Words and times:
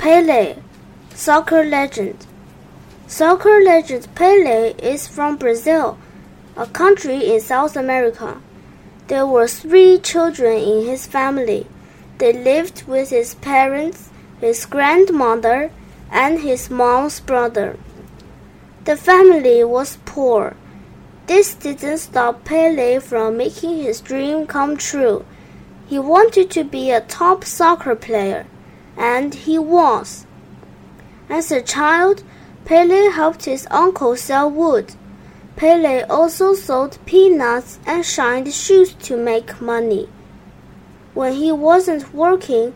Pele, 0.00 0.56
soccer 1.14 1.62
legend. 1.62 2.24
Soccer 3.06 3.60
legend 3.62 4.08
Pele 4.14 4.72
is 4.78 5.06
from 5.06 5.36
Brazil, 5.36 5.98
a 6.56 6.64
country 6.64 7.30
in 7.30 7.38
South 7.38 7.76
America. 7.76 8.40
There 9.08 9.26
were 9.26 9.46
three 9.46 9.98
children 9.98 10.56
in 10.56 10.86
his 10.86 11.06
family. 11.06 11.66
They 12.16 12.32
lived 12.32 12.84
with 12.84 13.10
his 13.10 13.34
parents, 13.34 14.08
his 14.40 14.64
grandmother, 14.64 15.70
and 16.10 16.40
his 16.40 16.70
mom's 16.70 17.20
brother. 17.20 17.78
The 18.86 18.96
family 18.96 19.62
was 19.64 19.98
poor. 20.06 20.56
This 21.26 21.52
didn't 21.52 21.98
stop 21.98 22.46
Pele 22.46 23.00
from 23.00 23.36
making 23.36 23.82
his 23.82 24.00
dream 24.00 24.46
come 24.46 24.78
true. 24.78 25.26
He 25.88 25.98
wanted 25.98 26.50
to 26.52 26.64
be 26.64 26.90
a 26.90 27.02
top 27.02 27.44
soccer 27.44 27.94
player 27.94 28.46
and 29.00 29.34
he 29.34 29.58
was. 29.58 30.26
As 31.30 31.50
a 31.50 31.62
child, 31.62 32.22
Pele 32.66 33.10
helped 33.10 33.46
his 33.46 33.66
uncle 33.70 34.14
sell 34.14 34.50
wood. 34.50 34.92
Pele 35.56 36.02
also 36.02 36.52
sold 36.52 36.98
peanuts 37.06 37.78
and 37.86 38.04
shined 38.04 38.52
shoes 38.52 38.92
to 38.94 39.16
make 39.16 39.60
money. 39.60 40.08
When 41.14 41.32
he 41.32 41.50
wasn't 41.50 42.12
working, 42.12 42.74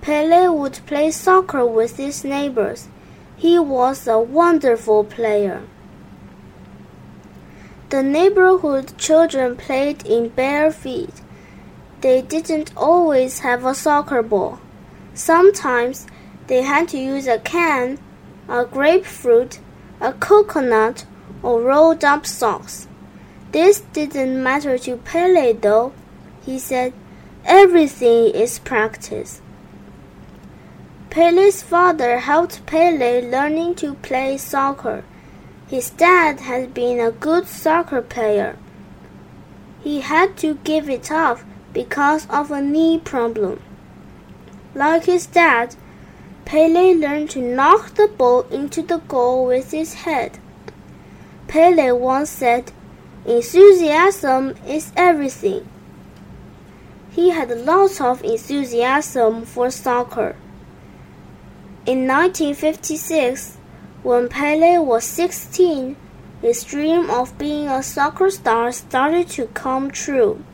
Pele 0.00 0.48
would 0.48 0.78
play 0.86 1.10
soccer 1.10 1.66
with 1.66 1.96
his 1.96 2.24
neighbors. 2.24 2.88
He 3.36 3.58
was 3.58 4.06
a 4.06 4.20
wonderful 4.20 5.02
player. 5.02 5.62
The 7.90 8.02
neighborhood 8.02 8.96
children 8.96 9.56
played 9.56 10.06
in 10.06 10.28
bare 10.28 10.70
feet. 10.70 11.14
They 12.00 12.22
didn't 12.22 12.70
always 12.76 13.40
have 13.40 13.64
a 13.64 13.74
soccer 13.74 14.22
ball. 14.22 14.60
Sometimes 15.14 16.06
they 16.48 16.62
had 16.62 16.88
to 16.88 16.98
use 16.98 17.26
a 17.26 17.38
can, 17.38 17.98
a 18.48 18.64
grapefruit, 18.64 19.60
a 20.00 20.12
coconut, 20.12 21.06
or 21.42 21.62
rolled 21.62 22.04
up 22.04 22.26
socks. 22.26 22.88
This 23.52 23.80
didn't 23.92 24.42
matter 24.42 24.76
to 24.78 24.96
Pele 24.96 25.52
though. 25.52 25.92
He 26.44 26.58
said, 26.58 26.92
Everything 27.44 28.34
is 28.34 28.58
practice. 28.58 29.40
Pele's 31.10 31.62
father 31.62 32.18
helped 32.18 32.66
Pele 32.66 33.30
learning 33.30 33.76
to 33.76 33.94
play 33.94 34.36
soccer. 34.36 35.04
His 35.68 35.90
dad 35.90 36.40
had 36.40 36.74
been 36.74 36.98
a 36.98 37.12
good 37.12 37.46
soccer 37.46 38.02
player. 38.02 38.56
He 39.82 40.00
had 40.00 40.36
to 40.38 40.58
give 40.64 40.88
it 40.88 41.12
up 41.12 41.38
because 41.72 42.26
of 42.28 42.50
a 42.50 42.60
knee 42.60 42.98
problem. 42.98 43.60
Like 44.74 45.04
his 45.04 45.26
dad, 45.26 45.76
Pele 46.44 46.94
learned 46.94 47.30
to 47.30 47.40
knock 47.40 47.94
the 47.94 48.08
ball 48.08 48.42
into 48.50 48.82
the 48.82 48.98
goal 48.98 49.46
with 49.46 49.70
his 49.70 49.94
head. 49.94 50.38
Pele 51.46 51.92
once 51.92 52.30
said, 52.30 52.72
Enthusiasm 53.24 54.56
is 54.66 54.92
everything. 54.96 55.66
He 57.10 57.30
had 57.30 57.50
lots 57.50 58.00
of 58.00 58.24
enthusiasm 58.24 59.44
for 59.44 59.70
soccer. 59.70 60.36
In 61.86 62.08
1956, 62.08 63.56
when 64.02 64.28
Pele 64.28 64.78
was 64.78 65.04
16, 65.04 65.96
his 66.42 66.64
dream 66.64 67.08
of 67.08 67.38
being 67.38 67.68
a 67.68 67.82
soccer 67.82 68.30
star 68.30 68.72
started 68.72 69.28
to 69.30 69.46
come 69.46 69.90
true. 69.90 70.44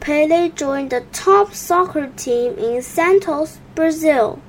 Pele 0.00 0.48
joined 0.48 0.90
the 0.90 1.02
top 1.12 1.52
soccer 1.52 2.08
team 2.16 2.54
in 2.58 2.80
Santos, 2.80 3.60
Brazil. 3.74 4.40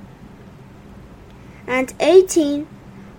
At 1.68 1.92
18, 2.00 2.66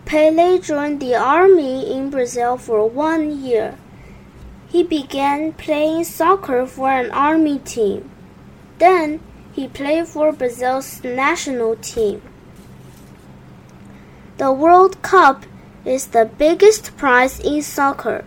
Pele 0.05 0.59
joined 0.59 0.99
the 0.99 1.15
army 1.15 1.95
in 1.95 2.09
Brazil 2.09 2.57
for 2.57 2.89
one 2.89 3.43
year. 3.43 3.77
He 4.67 4.81
began 4.81 5.53
playing 5.53 6.05
soccer 6.05 6.65
for 6.65 6.89
an 6.89 7.11
army 7.11 7.59
team. 7.59 8.09
Then 8.79 9.19
he 9.53 9.67
played 9.67 10.07
for 10.07 10.31
Brazil's 10.31 11.03
national 11.03 11.75
team. 11.75 12.23
The 14.37 14.51
World 14.51 15.03
Cup 15.03 15.45
is 15.85 16.07
the 16.07 16.25
biggest 16.25 16.97
prize 16.97 17.39
in 17.39 17.61
soccer. 17.61 18.25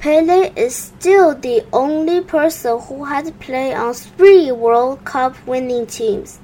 Pele 0.00 0.50
is 0.56 0.74
still 0.74 1.34
the 1.34 1.62
only 1.74 2.22
person 2.22 2.80
who 2.80 3.04
had 3.04 3.38
played 3.38 3.74
on 3.74 3.92
three 3.92 4.50
World 4.50 5.04
Cup 5.04 5.36
winning 5.46 5.86
teams. 5.86 6.38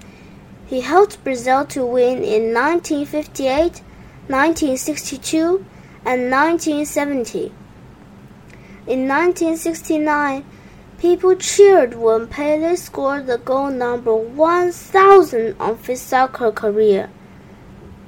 He 0.66 0.82
helped 0.82 1.24
Brazil 1.24 1.64
to 1.68 1.86
win 1.86 2.22
in 2.22 2.52
1958, 2.52 3.80
1962, 4.28 5.64
and 6.04 6.30
1970. 6.30 7.50
In 8.86 9.08
1969, 9.08 10.44
people 10.98 11.34
cheered 11.36 11.94
when 11.94 12.26
Pele 12.26 12.76
scored 12.76 13.26
the 13.26 13.38
goal 13.38 13.70
number 13.70 14.14
1000 14.14 15.56
of 15.58 15.86
his 15.86 16.02
soccer 16.02 16.52
career. 16.52 17.08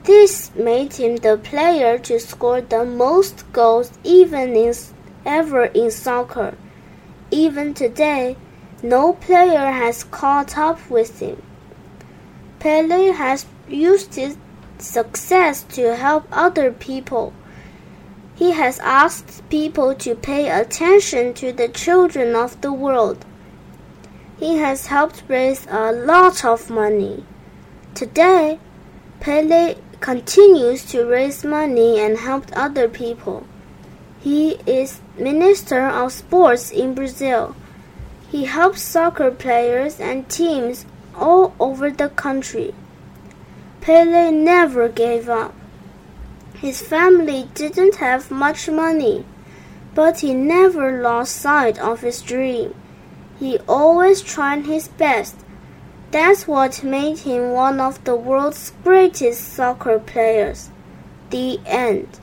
This 0.05 0.55
made 0.55 0.93
him 0.93 1.17
the 1.17 1.39
player 1.39 1.99
to 2.01 2.21
score 2.21 2.61
the 2.61 2.85
most 2.85 3.51
goals 3.55 3.91
even 4.05 4.55
in 4.55 4.75
ever 5.29 5.65
in 5.67 5.91
soccer. 5.91 6.57
Even 7.31 7.75
today, 7.75 8.37
no 8.83 9.13
player 9.13 9.71
has 9.71 10.05
caught 10.05 10.57
up 10.57 10.91
with 10.91 11.21
him. 11.21 11.43
Pele 12.59 13.13
has 13.13 13.47
used 13.69 14.15
his 14.15 14.37
success 14.79 15.63
to 15.65 15.95
help 15.95 16.27
other 16.33 16.73
people. 16.73 17.33
He 18.35 18.53
has 18.53 18.79
asked 18.79 19.49
people 19.51 19.95
to 19.97 20.15
pay 20.15 20.49
attention 20.49 21.35
to 21.35 21.53
the 21.53 21.69
children 21.69 22.35
of 22.35 22.61
the 22.61 22.73
world. 22.73 23.25
He 24.39 24.57
has 24.59 24.87
helped 24.87 25.25
raise 25.29 25.67
a 25.69 25.93
lot 25.93 26.45
of 26.45 26.71
money. 26.71 27.25
Today, 27.95 28.61
Pele 29.21 29.75
continues 30.01 30.85
to 30.93 31.05
raise 31.05 31.45
money 31.45 31.99
and 31.99 32.17
help 32.19 32.45
other 32.53 32.89
people. 32.89 33.45
He 34.21 34.59
is 34.67 35.01
Minister 35.17 35.87
of 35.87 36.13
Sports 36.13 36.73
in 36.73 36.95
Brazil. 36.95 37.55
He 38.31 38.47
helps 38.47 38.83
soccer 38.83 39.31
players 39.31 40.01
and 40.01 40.29
teams 40.29 40.87
all 41.15 41.55
over 41.61 41.91
the 41.91 42.09
country. 42.09 42.75
Pele 43.81 44.33
never 44.33 44.89
gave 44.89 45.29
up. 45.29 45.55
His 46.55 46.83
family 46.83 47.49
didn't 47.55 47.97
have 47.97 48.33
much 48.33 48.69
money, 48.69 49.25
but 49.95 50.19
he 50.21 50.35
never 50.35 51.01
lost 51.01 51.37
sight 51.37 51.79
of 51.79 52.01
his 52.01 52.21
dream. 52.21 52.75
He 53.39 53.61
always 53.69 54.21
tried 54.21 54.67
his 54.67 54.89
best. 54.89 55.37
That's 56.11 56.49
what 56.49 56.83
made 56.83 57.21
him 57.21 57.53
one 57.53 57.79
of 57.79 58.03
the 58.03 58.17
world's 58.17 58.73
greatest 58.83 59.53
soccer 59.53 60.01
players. 60.01 60.71
The 61.31 61.61
end. 61.65 62.19